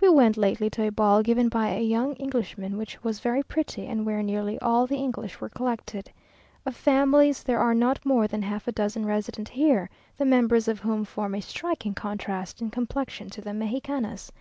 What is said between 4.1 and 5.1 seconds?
nearly all the